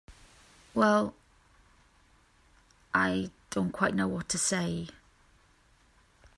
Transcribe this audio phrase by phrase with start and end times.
[2.83, 4.87] Well—I don't quite know what to say.